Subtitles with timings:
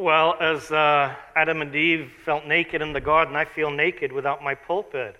[0.00, 4.42] Well, as uh, Adam and Eve felt naked in the garden, I feel naked without
[4.42, 5.14] my pulpit.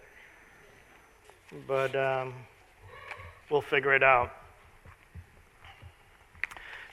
[1.68, 2.32] But um,
[3.50, 4.32] we'll figure it out.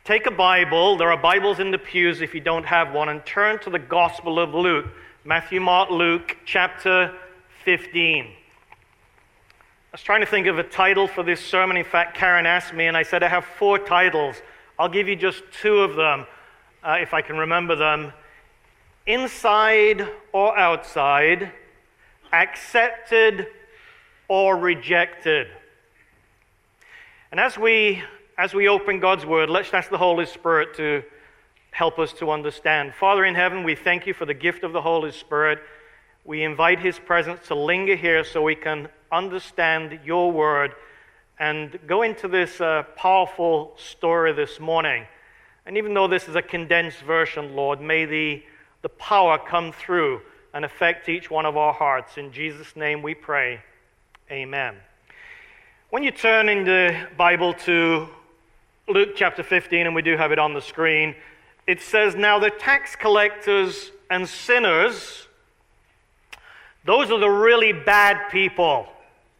[0.03, 3.25] Take a Bible, there are Bibles in the pews if you don't have one, and
[3.25, 4.87] turn to the Gospel of Luke.
[5.23, 7.15] Matthew, Mark, Luke, chapter
[7.63, 8.25] 15.
[8.25, 8.29] I
[9.93, 11.77] was trying to think of a title for this sermon.
[11.77, 14.35] In fact, Karen asked me, and I said, I have four titles.
[14.77, 16.27] I'll give you just two of them,
[16.87, 18.13] uh, if I can remember them.
[19.05, 21.51] Inside or outside,
[22.31, 23.47] accepted
[24.29, 25.47] or rejected.
[27.31, 28.01] And as we
[28.37, 31.03] as we open God's word, let's ask the Holy Spirit to
[31.71, 32.93] help us to understand.
[32.93, 35.59] Father in heaven, we thank you for the gift of the Holy Spirit.
[36.23, 40.75] We invite his presence to linger here so we can understand your word
[41.39, 45.07] and go into this uh, powerful story this morning.
[45.67, 48.41] And even though this is a condensed version, Lord, may the,
[48.83, 50.21] the power come through
[50.53, 52.17] and affect each one of our hearts.
[52.17, 53.59] In Jesus' name we pray.
[54.31, 54.75] Amen.
[55.89, 58.07] When you turn in the Bible to
[58.87, 61.13] Luke chapter 15, and we do have it on the screen,
[61.67, 65.27] it says, Now the tax collectors and sinners,
[66.85, 68.87] those are the really bad people.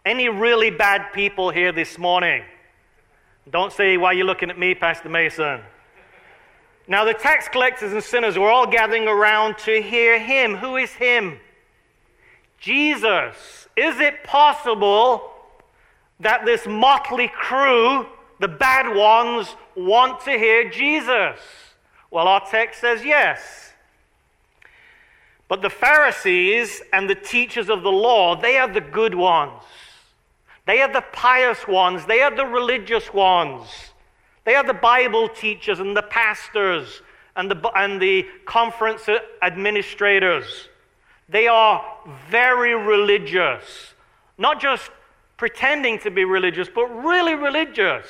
[0.05, 2.44] Any really bad people here this morning?
[3.50, 5.61] Don't say, Why are you looking at me, Pastor Mason?
[6.88, 10.55] Now the tax collectors and sinners were all gathering around to hear him.
[10.55, 11.39] Who is him?
[12.59, 13.67] Jesus.
[13.75, 15.31] Is it possible
[16.19, 18.08] that this motley crew
[18.39, 21.39] the bad ones want to hear Jesus.
[22.11, 23.73] Well, our text says yes.
[25.47, 29.63] But the Pharisees and the teachers of the law, they are the good ones.
[30.65, 32.05] They are the pious ones.
[32.05, 33.67] They are the religious ones.
[34.48, 37.02] They are the Bible teachers and the pastors
[37.36, 39.09] and the, and the conference
[39.42, 40.70] administrators.
[41.28, 41.84] They are
[42.31, 43.94] very religious.
[44.38, 44.89] Not just
[45.36, 48.05] pretending to be religious, but really religious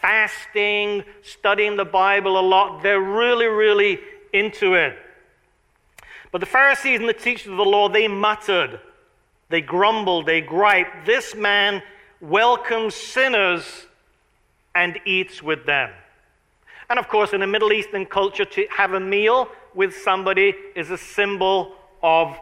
[0.00, 2.82] fasting, studying the Bible a lot.
[2.82, 3.98] They're really, really
[4.32, 4.96] into it.
[6.32, 8.80] But the Pharisees and the teachers of the law, they muttered,
[9.50, 11.04] they grumbled, they griped.
[11.04, 11.82] This man
[12.22, 13.86] welcomes sinners
[14.76, 15.90] and eats with them.
[16.88, 20.90] And of course, in a Middle Eastern culture, to have a meal with somebody is
[20.90, 22.38] a symbol of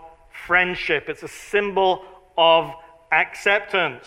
[0.47, 2.05] friendship, it's a symbol
[2.37, 2.71] of
[3.13, 4.07] acceptance.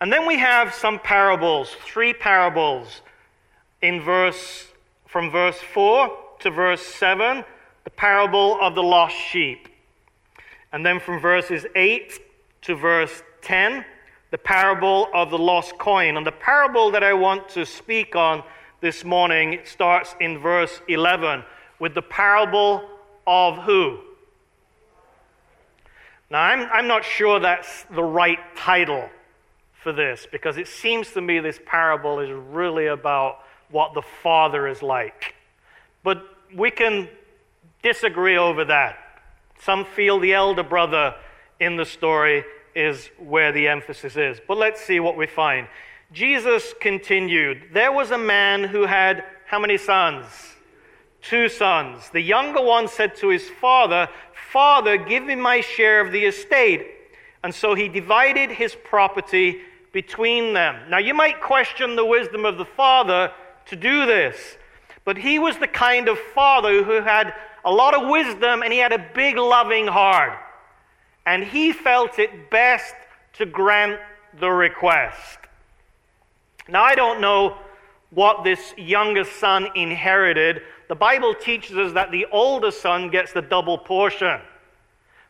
[0.00, 3.00] And then we have some parables, three parables
[3.80, 4.68] in verse
[5.06, 6.10] from verse 4
[6.40, 7.44] to verse 7,
[7.84, 9.68] the parable of the lost sheep.
[10.72, 12.20] And then from verses 8
[12.62, 13.84] to verse 10,
[14.32, 16.16] the parable of the lost coin.
[16.16, 18.42] And the parable that I want to speak on
[18.80, 21.44] this morning starts in verse 11
[21.78, 22.82] with the parable
[23.26, 24.00] of who?
[26.30, 29.06] Now, I'm, I'm not sure that's the right title
[29.74, 33.40] for this because it seems to me this parable is really about
[33.70, 35.34] what the Father is like.
[36.02, 36.24] But
[36.56, 37.06] we can
[37.82, 38.96] disagree over that.
[39.60, 41.16] Some feel the elder brother
[41.60, 42.44] in the story
[42.74, 44.40] is where the emphasis is.
[44.46, 45.68] But let's see what we find.
[46.12, 50.24] Jesus continued There was a man who had how many sons?
[51.20, 52.10] Two sons.
[52.10, 54.08] The younger one said to his father,
[54.50, 56.86] Father, give me my share of the estate.
[57.44, 59.60] And so he divided his property
[59.92, 60.76] between them.
[60.88, 63.32] Now, you might question the wisdom of the father
[63.66, 64.56] to do this,
[65.04, 67.34] but he was the kind of father who had
[67.64, 70.38] a lot of wisdom and he had a big loving heart.
[71.26, 72.94] And he felt it best
[73.34, 74.00] to grant
[74.38, 75.38] the request.
[76.68, 77.56] Now, I don't know
[78.10, 80.62] what this youngest son inherited.
[80.88, 84.40] The Bible teaches us that the older son gets the double portion.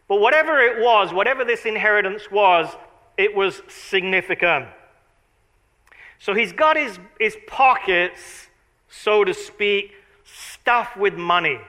[0.09, 2.69] But whatever it was, whatever this inheritance was,
[3.17, 4.67] it was significant.
[6.19, 8.49] So he's got his, his pockets,
[8.89, 11.61] so to speak, stuffed with money.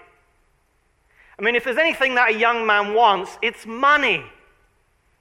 [1.43, 4.23] I mean, if there's anything that a young man wants, it's money.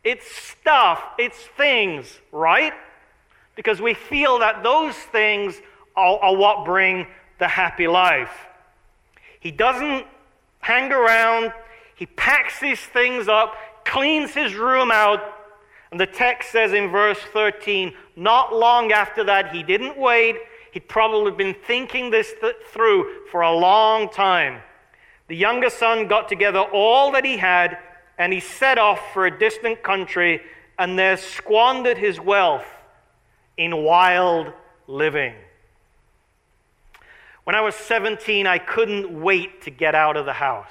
[0.05, 2.73] It's stuff, it's things, right?
[3.57, 5.61] Because we feel that those things
[5.97, 7.09] are, are what bring
[7.41, 8.31] the happy life.
[9.41, 10.07] He doesn't
[10.61, 11.53] hang around,
[11.97, 15.21] he packs these things up, cleans his room out,
[15.91, 20.37] and the text says in verse 13, not long after that, he didn't wait.
[20.71, 24.63] He'd probably been thinking this th- through for a long time.
[25.29, 27.79] The younger son got together all that he had,
[28.19, 30.43] and he set off for a distant country,
[30.79, 32.67] and there squandered his wealth
[33.57, 34.53] in wild
[34.87, 35.35] living.
[37.45, 40.67] When I was 17, I couldn't wait to get out of the house.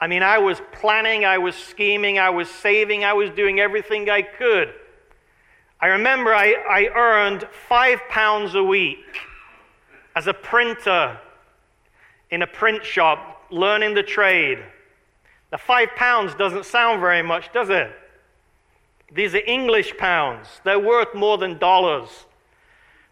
[0.00, 4.10] I mean, I was planning, I was scheming, I was saving, I was doing everything
[4.10, 4.74] I could.
[5.80, 9.20] I remember I, I earned five pounds a week
[10.16, 11.18] as a printer
[12.34, 14.58] in a print shop, learning the trade.
[15.52, 17.92] The five pounds doesn't sound very much, does it?
[19.12, 20.48] These are English pounds.
[20.64, 22.08] They're worth more than dollars.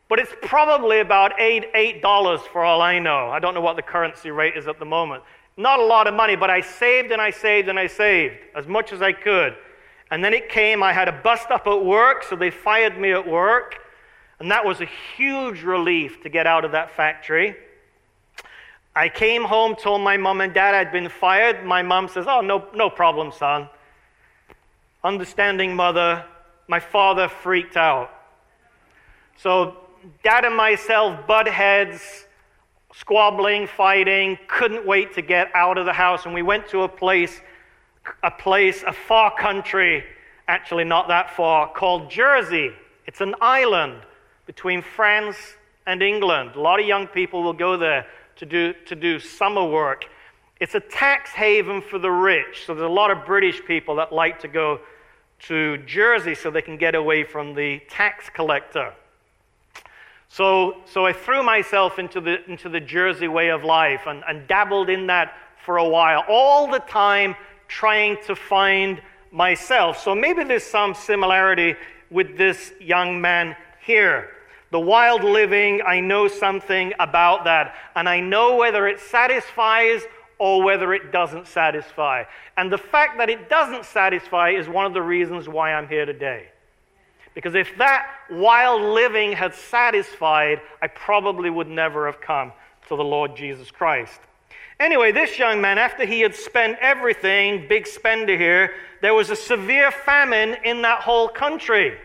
[0.08, 3.28] But it's probably about eight, eight dollars for all I know.
[3.28, 5.22] I don't know what the currency rate is at the moment.
[5.56, 8.66] Not a lot of money, but I saved and I saved and I saved as
[8.66, 9.54] much as I could.
[10.10, 13.12] And then it came, I had a bust up at work, so they fired me
[13.12, 13.76] at work.
[14.40, 17.56] And that was a huge relief to get out of that factory.
[18.94, 21.64] I came home, told my mom and dad I'd been fired.
[21.64, 23.68] My mom says, Oh, no, no problem, son.
[25.02, 26.24] Understanding mother.
[26.68, 28.10] My father freaked out.
[29.36, 29.76] So,
[30.22, 32.26] dad and myself butt heads,
[32.94, 36.26] squabbling, fighting, couldn't wait to get out of the house.
[36.26, 37.40] And we went to a place,
[38.22, 40.04] a place, a far country,
[40.48, 42.72] actually not that far, called Jersey.
[43.06, 44.02] It's an island
[44.46, 45.36] between France
[45.86, 46.52] and England.
[46.56, 48.06] A lot of young people will go there
[48.36, 50.06] to do, to do summer work.
[50.60, 52.64] It's a tax haven for the rich.
[52.66, 54.80] So there's a lot of British people that like to go
[55.40, 58.94] to Jersey so they can get away from the tax collector.
[60.28, 64.46] So, so I threw myself into the, into the Jersey way of life and, and
[64.48, 67.34] dabbled in that for a while, all the time
[67.68, 69.98] trying to find myself.
[69.98, 71.74] So maybe there's some similarity
[72.10, 74.30] with this young man here.
[74.72, 77.74] The wild living, I know something about that.
[77.94, 80.00] And I know whether it satisfies
[80.38, 82.24] or whether it doesn't satisfy.
[82.56, 86.06] And the fact that it doesn't satisfy is one of the reasons why I'm here
[86.06, 86.48] today.
[87.34, 92.52] Because if that wild living had satisfied, I probably would never have come
[92.88, 94.20] to the Lord Jesus Christ.
[94.80, 98.72] Anyway, this young man, after he had spent everything, big spender here,
[99.02, 101.98] there was a severe famine in that whole country.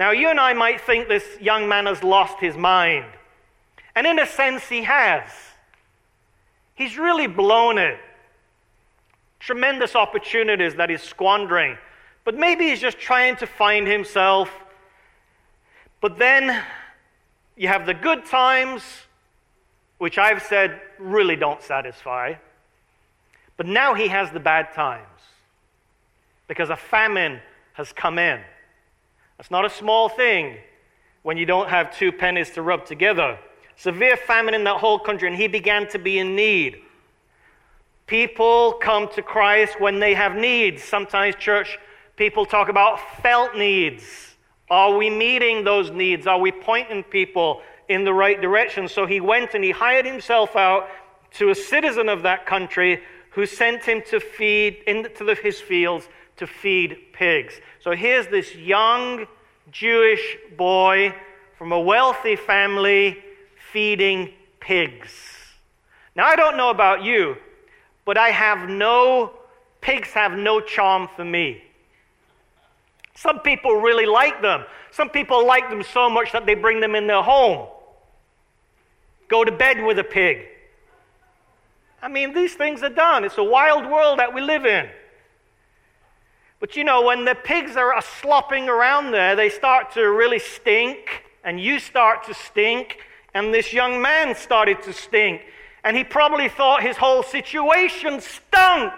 [0.00, 3.04] Now, you and I might think this young man has lost his mind.
[3.94, 5.28] And in a sense, he has.
[6.74, 7.98] He's really blown it.
[9.40, 11.76] Tremendous opportunities that he's squandering.
[12.24, 14.50] But maybe he's just trying to find himself.
[16.00, 16.64] But then
[17.54, 18.82] you have the good times,
[19.98, 22.36] which I've said really don't satisfy.
[23.58, 25.04] But now he has the bad times
[26.48, 27.40] because a famine
[27.74, 28.40] has come in.
[29.40, 30.58] That's not a small thing
[31.22, 33.38] when you don't have two pennies to rub together.
[33.74, 36.82] Severe famine in that whole country, and he began to be in need.
[38.06, 40.84] People come to Christ when they have needs.
[40.84, 41.78] Sometimes, church
[42.16, 44.36] people talk about felt needs.
[44.68, 46.26] Are we meeting those needs?
[46.26, 48.88] Are we pointing people in the right direction?
[48.88, 50.86] So he went and he hired himself out
[51.38, 56.10] to a citizen of that country who sent him to feed into his fields
[56.40, 57.60] to feed pigs.
[57.80, 59.26] So here's this young
[59.70, 61.14] Jewish boy
[61.56, 63.18] from a wealthy family
[63.72, 65.12] feeding pigs.
[66.16, 67.36] Now, I don't know about you,
[68.06, 69.32] but I have no,
[69.82, 71.62] pigs have no charm for me.
[73.14, 74.64] Some people really like them.
[74.92, 77.68] Some people like them so much that they bring them in their home.
[79.28, 80.46] Go to bed with a pig.
[82.00, 83.24] I mean, these things are done.
[83.24, 84.88] It's a wild world that we live in.
[86.60, 91.24] But you know, when the pigs are slopping around there, they start to really stink,
[91.42, 92.98] and you start to stink,
[93.32, 95.40] and this young man started to stink.
[95.84, 98.92] And he probably thought his whole situation stunk.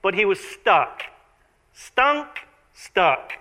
[0.00, 1.02] But he was stuck.
[1.74, 2.26] Stunk,
[2.72, 3.34] stuck.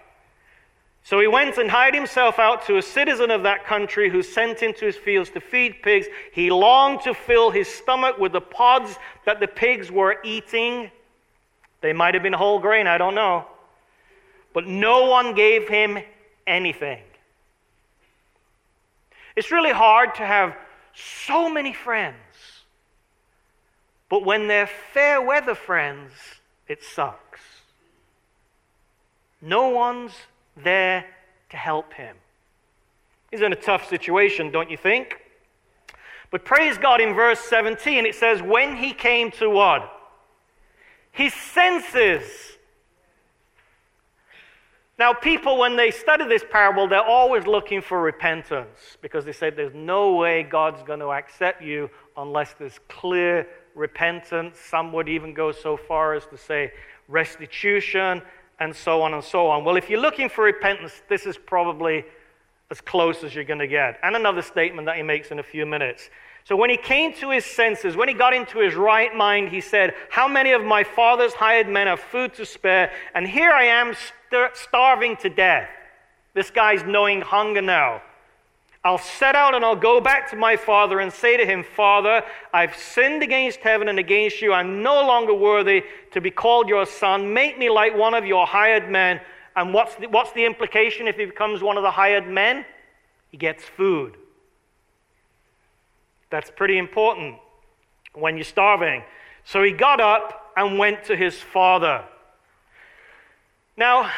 [1.06, 4.62] So he went and hired himself out to a citizen of that country who sent
[4.62, 6.08] him to his fields to feed pigs.
[6.34, 10.92] He longed to fill his stomach with the pods that the pigs were eating.
[11.84, 13.46] They might have been whole grain, I don't know.
[14.54, 16.00] But no one gave him
[16.48, 17.04] anything.
[19.36, 20.56] It's really hard to have
[20.96, 22.16] so many friends,
[24.08, 26.14] but when they're fair weather friends,
[26.70, 27.42] it sucks.
[29.42, 30.14] No one's
[30.56, 31.06] there
[31.50, 32.16] to help him.
[33.30, 35.18] He's in a tough situation, don't you think?
[36.32, 39.93] But praise God in verse 17, it says, When he came to what?
[41.14, 42.24] His senses.
[45.00, 49.50] Now, people, when they study this parable, they're always looking for repentance because they say
[49.50, 54.60] there's no way God's going to accept you unless there's clear repentance.
[54.60, 56.72] Some would even go so far as to say
[57.08, 58.22] restitution
[58.60, 59.64] and so on and so on.
[59.64, 62.06] Well, if you're looking for repentance, this is probably
[62.72, 64.00] as close as you're going to get.
[64.04, 66.10] And another statement that he makes in a few minutes.
[66.46, 69.62] So when he came to his senses, when he got into his right mind, he
[69.62, 72.92] said, How many of my father's hired men have food to spare?
[73.16, 75.70] And here I am st- starving to death.
[76.34, 78.02] This guy's knowing hunger now.
[78.86, 82.22] I'll set out and I'll go back to my father and say to him, Father,
[82.54, 84.52] I've sinned against heaven and against you.
[84.52, 87.34] I'm no longer worthy to be called your son.
[87.34, 89.22] Make me like one of your hired men.
[89.56, 92.66] And what's the, what's the implication if he becomes one of the hired men?
[93.30, 94.18] He gets food.
[96.34, 97.36] That's pretty important
[98.16, 99.04] when you're starving.
[99.44, 102.04] So he got up and went to his father.
[103.78, 104.10] Now,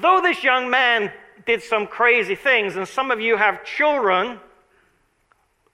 [0.00, 1.10] though this young man
[1.46, 4.38] did some crazy things, and some of you have children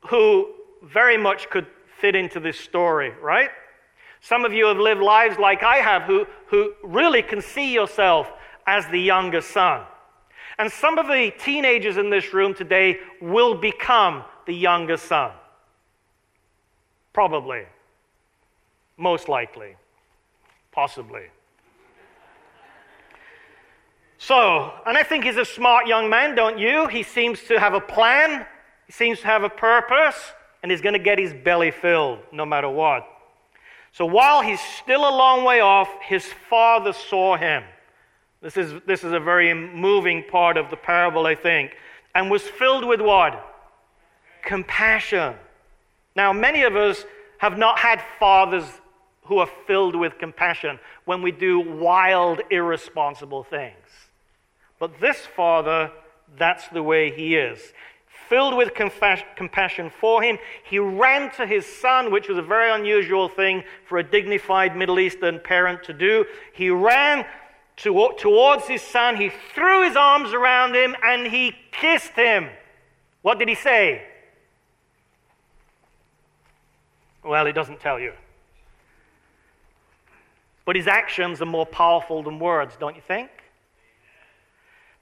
[0.09, 0.49] who
[0.83, 1.66] very much could
[1.99, 3.50] fit into this story, right?
[4.23, 8.26] Some of you have lived lives like I have who, who really can see yourself
[8.66, 9.83] as the younger son.
[10.59, 15.33] And some of the teenagers in this room today will become the younger son.
[17.12, 17.64] Probably.
[18.96, 19.76] Most likely.
[20.72, 21.26] Possibly.
[24.18, 26.86] So, and I think he's a smart young man, don't you?
[26.88, 28.46] He seems to have a plan,
[28.86, 32.44] he seems to have a purpose, and he's going to get his belly filled no
[32.44, 33.06] matter what.
[33.92, 37.64] So while he's still a long way off, his father saw him.
[38.42, 41.72] This is, this is a very moving part of the parable, I think.
[42.14, 43.42] And was filled with what?
[44.42, 45.34] Compassion.
[46.20, 47.06] Now, many of us
[47.38, 48.66] have not had fathers
[49.22, 53.86] who are filled with compassion when we do wild, irresponsible things.
[54.78, 55.90] But this father,
[56.36, 57.72] that's the way he is.
[58.28, 63.30] Filled with compassion for him, he ran to his son, which was a very unusual
[63.30, 66.26] thing for a dignified Middle Eastern parent to do.
[66.52, 67.24] He ran
[67.78, 72.50] to, towards his son, he threw his arms around him, and he kissed him.
[73.22, 74.02] What did he say?
[77.24, 78.12] Well, he doesn't tell you.
[80.64, 83.30] But his actions are more powerful than words, don't you think?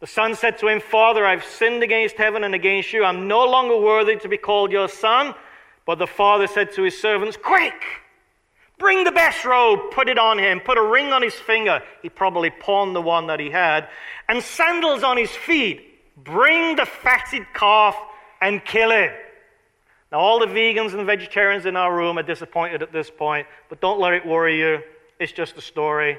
[0.00, 3.04] The son said to him, Father, I've sinned against heaven and against you.
[3.04, 5.34] I'm no longer worthy to be called your son.
[5.86, 7.82] But the father said to his servants, Quick!
[8.78, 11.82] Bring the best robe, put it on him, put a ring on his finger.
[12.00, 13.88] He probably pawned the one that he had,
[14.28, 15.84] and sandals on his feet.
[16.16, 17.96] Bring the fatted calf
[18.40, 19.12] and kill it.
[20.10, 23.80] Now, all the vegans and vegetarians in our room are disappointed at this point, but
[23.80, 24.80] don't let it worry you.
[25.18, 26.18] It's just a story.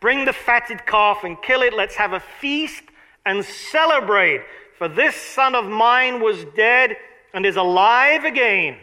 [0.00, 1.74] Bring the fatted calf and kill it.
[1.74, 2.82] Let's have a feast
[3.26, 4.42] and celebrate.
[4.78, 6.96] For this son of mine was dead
[7.34, 8.78] and is alive again.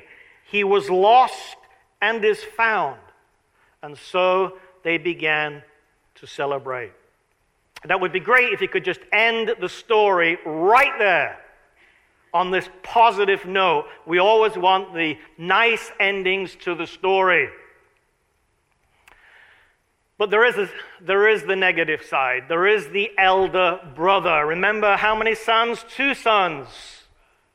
[0.45, 1.57] He was lost
[2.01, 2.99] and is found.
[3.81, 5.63] And so they began
[6.15, 6.91] to celebrate.
[7.85, 11.39] That would be great if you could just end the story right there
[12.33, 13.85] on this positive note.
[14.05, 17.49] We always want the nice endings to the story.
[20.17, 20.69] But there is, a,
[21.01, 22.43] there is the negative side.
[22.49, 24.45] There is the elder brother.
[24.45, 25.85] Remember how many sons?
[25.95, 26.67] Two sons.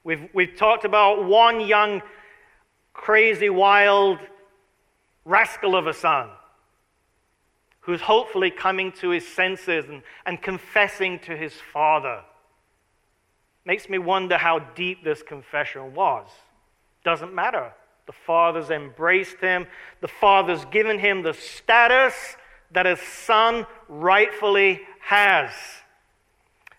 [0.02, 2.02] We've, we've talked about one young,
[2.94, 4.18] crazy, wild
[5.26, 6.30] rascal of a son
[7.80, 12.22] who's hopefully coming to his senses and, and confessing to his father.
[13.64, 16.26] Makes me wonder how deep this confession was.
[17.04, 17.72] Doesn't matter.
[18.06, 19.66] The father's embraced him,
[20.02, 22.14] the father's given him the status
[22.72, 25.50] that a son rightfully has.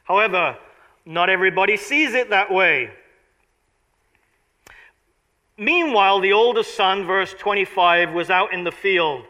[0.04, 0.58] However,
[1.06, 2.92] not everybody sees it that way.
[5.58, 9.26] Meanwhile, the oldest son, verse 25, was out in the field.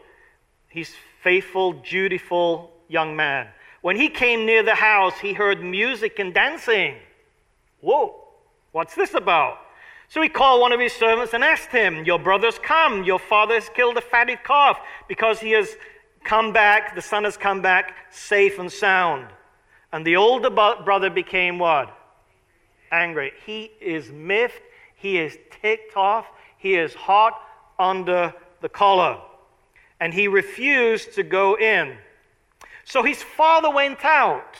[0.68, 3.48] He's faithful, dutiful young man.
[3.80, 6.96] When he came near the house, he heard music and dancing.
[7.80, 8.14] Whoa,
[8.72, 9.58] what's this about?
[10.08, 13.04] So he called one of his servants and asked him, Your brother's come.
[13.04, 14.78] Your father has killed a fatted calf
[15.08, 15.76] because he has
[16.24, 19.28] come back, the son has come back safe and sound.
[19.92, 21.96] And the older brother became what?
[22.90, 23.32] Angry.
[23.44, 24.62] He is miffed.
[24.96, 26.26] He is ticked off.
[26.58, 27.40] He is hot
[27.78, 29.20] under the collar.
[30.00, 31.96] And he refused to go in.
[32.84, 34.56] So his father went out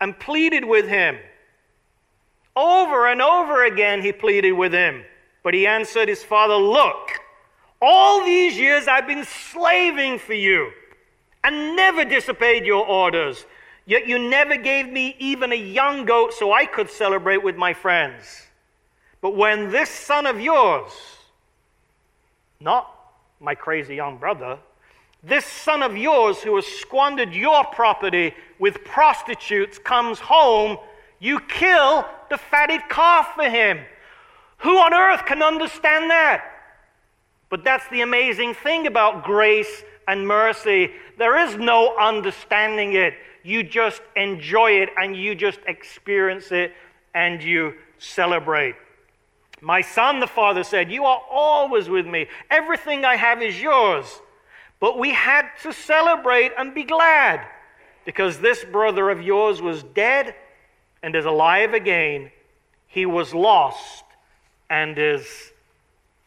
[0.00, 1.18] and pleaded with him.
[2.60, 5.02] Over and over again, he pleaded with him.
[5.42, 7.12] But he answered his father, Look,
[7.80, 10.70] all these years I've been slaving for you
[11.42, 13.46] and never disobeyed your orders.
[13.86, 17.72] Yet you never gave me even a young goat so I could celebrate with my
[17.72, 18.42] friends.
[19.22, 20.92] But when this son of yours,
[22.60, 22.94] not
[23.40, 24.58] my crazy young brother,
[25.22, 30.76] this son of yours who has squandered your property with prostitutes comes home,
[31.20, 33.80] you kill the fatted calf for him.
[34.58, 36.44] Who on earth can understand that?
[37.50, 40.90] But that's the amazing thing about grace and mercy.
[41.18, 43.14] There is no understanding it.
[43.42, 46.72] You just enjoy it and you just experience it
[47.14, 48.74] and you celebrate.
[49.60, 52.26] My son, the father said, You are always with me.
[52.50, 54.06] Everything I have is yours.
[54.78, 57.46] But we had to celebrate and be glad
[58.06, 60.34] because this brother of yours was dead
[61.02, 62.30] and is alive again.
[62.86, 64.04] He was lost
[64.68, 65.52] and is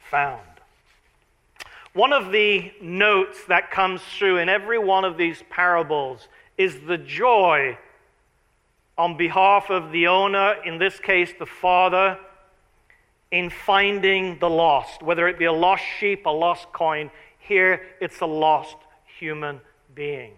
[0.09, 0.41] found.
[1.93, 6.27] One of the notes that comes through in every one of these parables
[6.57, 7.77] is the joy
[8.97, 12.17] on behalf of the owner, in this case, the father,
[13.31, 17.09] in finding the lost, whether it be a lost sheep, a lost coin.
[17.39, 18.77] Here, it's a lost
[19.19, 19.59] human
[19.95, 20.33] being.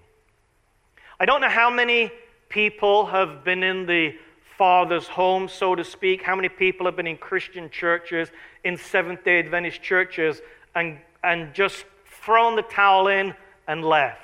[1.20, 2.12] I don't know how many
[2.50, 4.16] people have been in the
[4.58, 8.30] Father's home, so to speak, how many people have been in Christian churches,
[8.64, 10.42] in Seventh day Adventist churches,
[10.74, 11.86] and, and just
[12.24, 13.34] thrown the towel in
[13.68, 14.20] and left.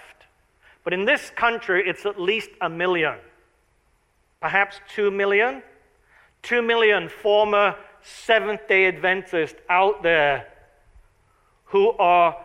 [0.83, 3.15] But in this country, it's at least a million,
[4.39, 5.61] perhaps two million.
[6.41, 10.47] Two million former Seventh day Adventists out there
[11.65, 12.35] who are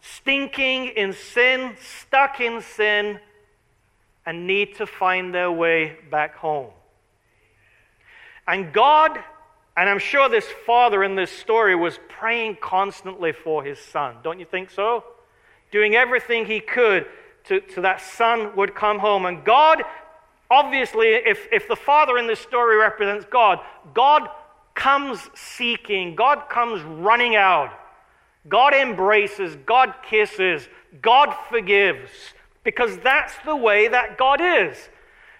[0.00, 3.20] stinking in sin, stuck in sin,
[4.26, 6.70] and need to find their way back home.
[8.46, 9.18] And God,
[9.76, 14.16] and I'm sure this father in this story was praying constantly for his son.
[14.22, 15.04] Don't you think so?
[15.70, 17.06] Doing everything he could
[17.44, 19.26] to, that son would come home.
[19.26, 19.82] And God,
[20.50, 23.60] obviously, if, if the father in this story represents God,
[23.92, 24.28] God
[24.74, 27.70] comes seeking, God comes running out.
[28.48, 30.68] God embraces, God kisses,
[31.00, 32.10] God forgives,
[32.62, 34.76] because that's the way that God is.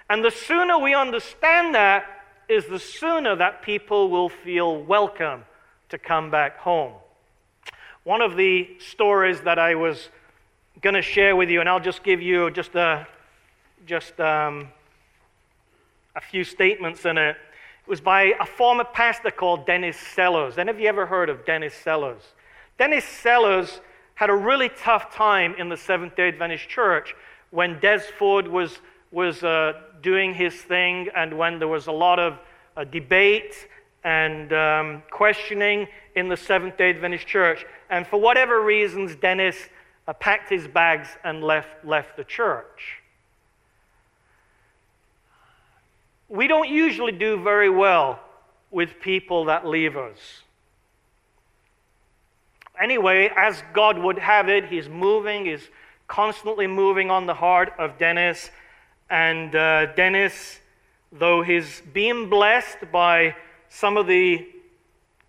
[0.09, 2.07] And the sooner we understand that,
[2.49, 5.45] is the sooner that people will feel welcome
[5.89, 6.93] to come back home.
[8.05, 10.09] One of the stories that I was
[10.83, 13.07] going to share with you, and I'll just give you just a,
[13.87, 14.69] just um,
[16.15, 17.37] a few statements in it.
[17.87, 20.59] It was by a former pastor called Dennis Sellers.
[20.59, 22.23] Any of you ever heard of Dennis Sellers?
[22.79, 23.81] Dennis Sellers
[24.15, 27.15] had a really tough time in the Seventh day Adventist Church
[27.51, 28.79] when Des Ford was,
[29.15, 29.73] was uh,
[30.03, 32.39] doing his thing and when there was a lot of
[32.77, 33.69] uh, debate
[34.03, 37.65] and um, questioning in the Seventh day Adventist Church.
[37.89, 39.57] And for whatever reasons, Dennis
[40.07, 43.01] uh, packed his bags and left, left the church.
[46.29, 48.21] We don't usually do very well
[48.71, 50.43] with people that leave us.
[52.83, 55.69] Anyway, as God would have it, he's moving, he's
[56.09, 58.51] constantly moving on the heart of Dennis.
[59.15, 60.59] And uh, Dennis,
[61.13, 63.37] though he's being blessed by
[63.69, 64.45] some of the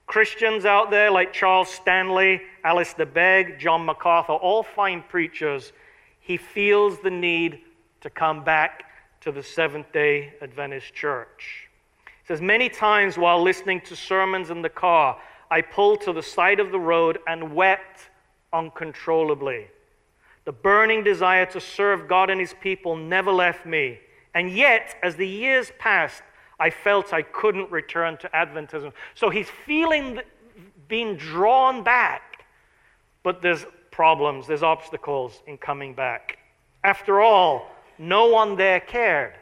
[0.08, 5.72] Christians out there like Charles Stanley, Alistair Begg, John MacArthur, all fine preachers,
[6.20, 7.62] he feels the need
[8.02, 8.86] to come back
[9.22, 11.70] to the Seventh day Adventist church.
[12.06, 15.16] He says, Many times while listening to sermons in the car,
[15.52, 18.10] I pulled to the side of the road and wept
[18.52, 19.68] uncontrollably.
[20.46, 24.00] The burning desire to serve God and his people never left me.
[24.34, 26.22] And yet, as the years passed,
[26.60, 28.94] I felt I couldn't return to Adventism.
[29.16, 30.22] So he's feeling
[30.88, 32.46] being drawn back,
[33.24, 36.38] but there's problems, there's obstacles in coming back.
[36.84, 39.34] After all, no one there cared.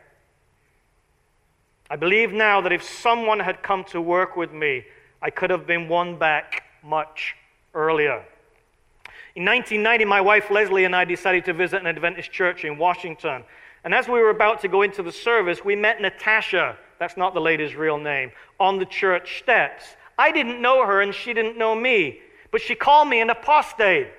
[1.89, 4.85] I believe now that if someone had come to work with me,
[5.21, 7.35] I could have been won back much
[7.73, 8.23] earlier.
[9.35, 13.43] In 1990, my wife Leslie and I decided to visit an Adventist church in Washington.
[13.83, 17.33] And as we were about to go into the service, we met Natasha, that's not
[17.33, 19.83] the lady's real name, on the church steps.
[20.19, 22.19] I didn't know her and she didn't know me,
[22.51, 24.09] but she called me an apostate.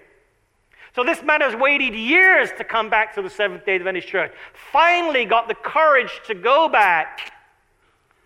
[0.97, 4.33] So this man has waited years to come back to the Seventh day Adventist church.
[4.73, 7.33] Finally got the courage to go back,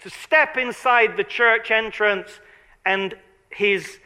[0.01, 2.41] to step inside the church entrance,
[2.87, 3.15] and
[3.55, 3.99] he's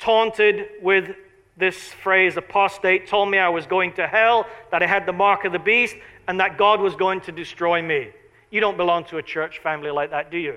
[0.00, 1.14] taunted with
[1.56, 5.44] this phrase, apostate, told me I was going to hell, that I had the mark
[5.44, 8.10] of the beast, and that God was going to destroy me.
[8.50, 10.56] You don't belong to a church family like that, do you?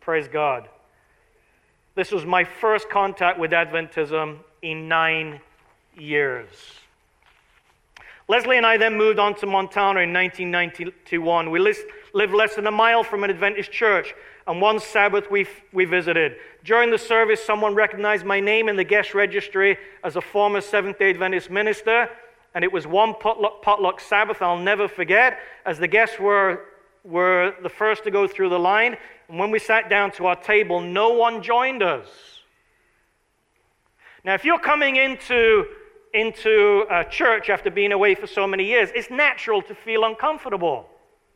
[0.00, 0.68] Praise God.
[1.94, 5.40] This was my first contact with Adventism in nine
[5.96, 6.48] years.
[8.30, 11.50] Leslie and I then moved on to Montana in 1991.
[11.50, 14.14] We lived less than a mile from an Adventist church,
[14.46, 16.36] and one Sabbath we, we visited.
[16.62, 21.00] During the service, someone recognized my name in the guest registry as a former Seventh
[21.00, 22.08] day Adventist minister,
[22.54, 25.40] and it was one potluck, potluck Sabbath I'll never forget.
[25.66, 26.66] As the guests were,
[27.02, 28.96] were the first to go through the line,
[29.28, 32.06] And when we sat down to our table, no one joined us.
[34.22, 35.64] Now, if you're coming into,
[36.12, 40.86] into a church after being away for so many years, it's natural to feel uncomfortable.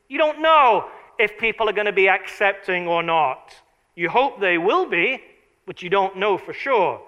[0.09, 3.55] You don't know if people are going to be accepting or not.
[3.95, 5.23] You hope they will be,
[5.67, 7.01] but you don't know for sure.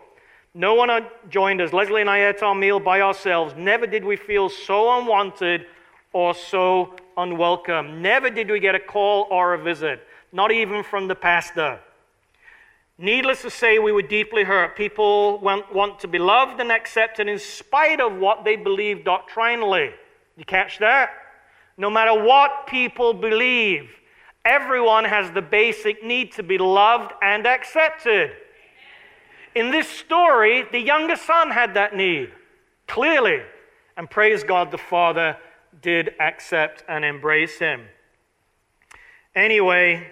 [0.54, 0.90] No one
[1.28, 1.72] joined us.
[1.72, 3.54] Leslie and I ate our meal by ourselves.
[3.56, 5.66] Never did we feel so unwanted
[6.12, 8.00] or so unwelcome.
[8.00, 10.00] Never did we get a call or a visit,
[10.32, 11.80] not even from the pastor.
[12.98, 14.74] Needless to say, we were deeply hurt.
[14.74, 19.90] People want, to be loved and accepted in spite of what they believe doctrinally.
[20.36, 21.10] You catch that?
[21.76, 23.90] No matter what people believe,
[24.46, 28.30] everyone has the basic need to be loved and accepted.
[29.54, 32.30] In this story, the younger son had that need,
[32.86, 33.42] clearly.
[33.98, 35.36] And praise God, the father
[35.82, 37.82] did accept and embrace him.
[39.34, 40.06] Anyway,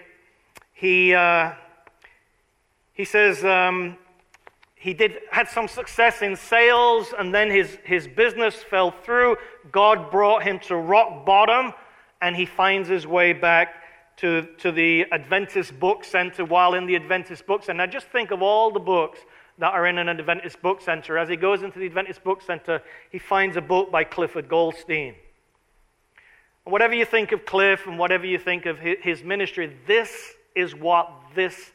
[0.73, 1.53] he, uh,
[2.95, 3.97] he says um,
[4.75, 9.37] he did, had some success in sales, and then his, his business fell through.
[9.71, 11.73] God brought him to rock bottom,
[12.21, 13.83] and he finds his way back
[14.17, 17.85] to, to the Adventist Book Center while in the Adventist Book Center.
[17.85, 19.19] Now, just think of all the books
[19.57, 21.17] that are in an Adventist Book Center.
[21.17, 22.81] As he goes into the Adventist Book Center,
[23.11, 25.15] he finds a book by Clifford Goldstein.
[26.63, 31.11] Whatever you think of Cliff and whatever you think of his ministry, this is what
[31.35, 31.71] this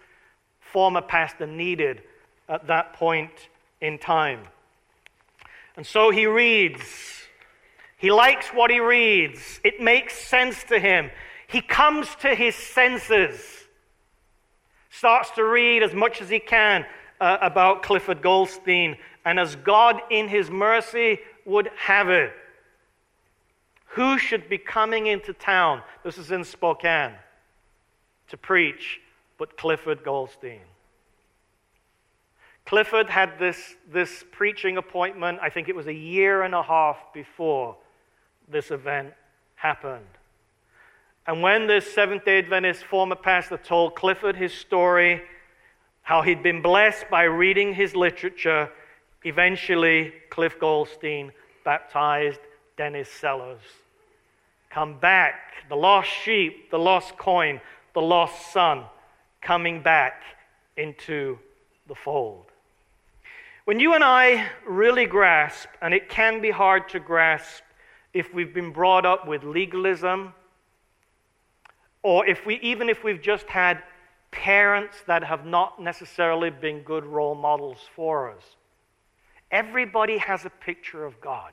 [0.72, 2.02] former pastor needed
[2.48, 3.48] at that point
[3.80, 4.40] in time.
[5.76, 6.82] And so he reads.
[7.96, 11.10] He likes what he reads, it makes sense to him.
[11.46, 13.38] He comes to his senses,
[14.88, 16.86] starts to read as much as he can
[17.20, 22.32] uh, about Clifford Goldstein, and as God in his mercy would have it,
[23.84, 25.82] who should be coming into town?
[26.02, 27.12] This is in Spokane
[28.28, 29.00] to preach,
[29.40, 30.60] but Clifford Goldstein.
[32.66, 36.98] Clifford had this, this preaching appointment, I think it was a year and a half
[37.14, 37.74] before
[38.48, 39.14] this event
[39.54, 40.04] happened.
[41.26, 45.22] And when this Seventh day Adventist former pastor told Clifford his story,
[46.02, 48.70] how he'd been blessed by reading his literature,
[49.24, 51.32] eventually Cliff Goldstein
[51.64, 52.40] baptized
[52.76, 53.62] Dennis Sellers
[54.68, 55.34] come back,
[55.70, 57.60] the lost sheep, the lost coin,
[57.94, 58.84] the lost son
[59.42, 60.22] coming back
[60.76, 61.38] into
[61.88, 62.46] the fold.
[63.64, 67.62] When you and I really grasp, and it can be hard to grasp
[68.12, 70.34] if we've been brought up with legalism,
[72.02, 73.82] or if we, even if we've just had
[74.30, 78.42] parents that have not necessarily been good role models for us.
[79.50, 81.52] Everybody has a picture of God.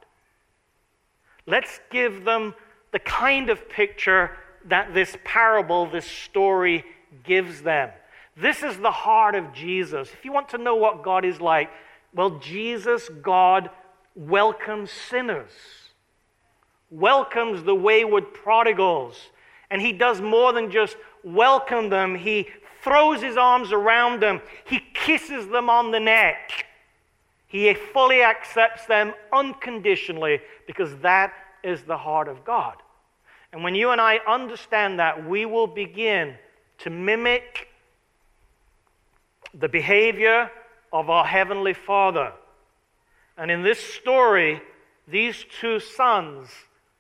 [1.46, 2.54] Let's give them
[2.92, 6.84] the kind of picture that this parable, this story
[7.24, 7.90] gives them.
[8.36, 10.10] This is the heart of Jesus.
[10.14, 11.70] If you want to know what God is like,
[12.14, 13.70] well, Jesus, God,
[14.16, 15.52] welcomes sinners,
[16.90, 19.18] welcomes the wayward prodigals.
[19.70, 22.48] And he does more than just welcome them, he
[22.84, 26.66] throws his arms around them, he kisses them on the neck.
[27.48, 32.76] He fully accepts them unconditionally because that is the heart of God.
[33.54, 36.36] And when you and I understand that, we will begin
[36.80, 37.68] to mimic
[39.54, 40.52] the behavior
[40.94, 42.32] of our Heavenly Father.
[43.38, 44.62] And in this story,
[45.08, 46.50] these two sons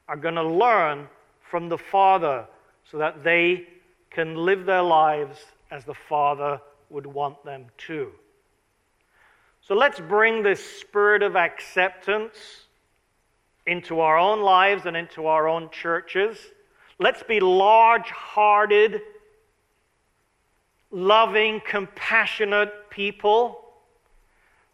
[0.07, 1.07] are going to learn
[1.41, 2.45] from the Father
[2.89, 3.67] so that they
[4.09, 5.39] can live their lives
[5.71, 8.11] as the Father would want them to.
[9.61, 12.67] So let's bring this spirit of acceptance
[13.65, 16.37] into our own lives and into our own churches.
[16.99, 19.01] Let's be large hearted,
[20.91, 23.63] loving, compassionate people.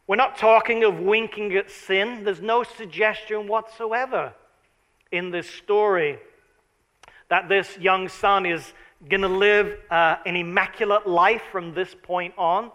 [0.08, 2.24] We're not talking of winking at sin.
[2.24, 4.34] There's no suggestion whatsoever
[5.12, 6.20] in this story
[7.30, 8.74] that this young son is
[9.10, 12.72] going to live uh, an immaculate life from this point on.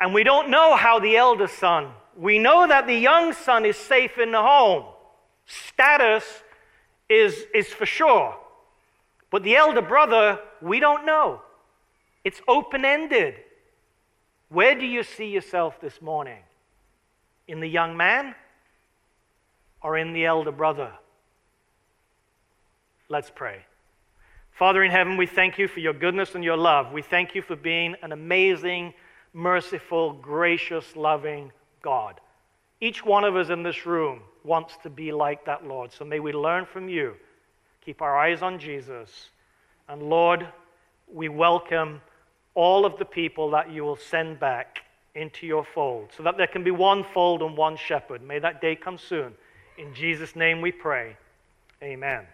[0.00, 3.76] And we don't know how the elder son we know that the young son is
[3.76, 4.84] safe in the home.
[5.46, 6.24] Status
[7.08, 8.36] is, is for sure.
[9.32, 11.40] But the elder brother, we don't know.
[12.22, 13.34] It's open ended.
[14.50, 16.38] Where do you see yourself this morning?
[17.48, 18.34] In the young man
[19.82, 20.92] or in the elder brother?
[23.08, 23.64] Let's pray.
[24.52, 26.92] Father in heaven, we thank you for your goodness and your love.
[26.92, 28.92] We thank you for being an amazing,
[29.32, 32.20] merciful, gracious, loving God.
[32.82, 35.90] Each one of us in this room wants to be like that, Lord.
[35.90, 37.16] So may we learn from you.
[37.84, 39.30] Keep our eyes on Jesus.
[39.88, 40.46] And Lord,
[41.12, 42.00] we welcome
[42.54, 44.78] all of the people that you will send back
[45.14, 48.22] into your fold so that there can be one fold and one shepherd.
[48.22, 49.34] May that day come soon.
[49.78, 51.16] In Jesus' name we pray.
[51.82, 52.24] Amen.